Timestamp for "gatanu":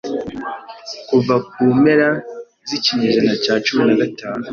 4.01-4.45